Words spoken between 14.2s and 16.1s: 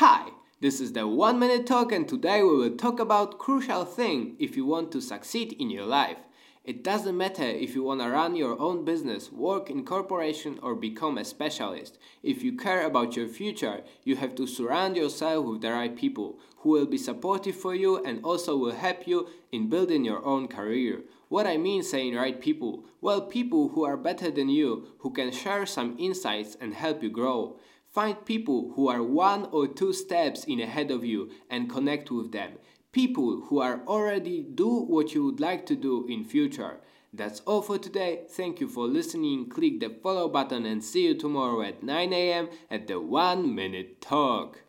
to surround yourself with the right